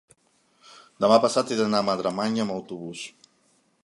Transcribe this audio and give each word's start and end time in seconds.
demà 1.03 1.19
passat 1.25 1.53
he 1.55 1.57
d'anar 1.59 1.81
a 1.85 1.87
Madremanya 1.91 2.47
amb 2.47 2.55
autobús. 2.57 3.05